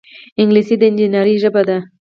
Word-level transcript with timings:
انګلیسي 0.41 0.75
د 0.77 0.83
انجینرۍ 0.89 1.35
ژبه 1.43 1.61
ده 1.67 1.77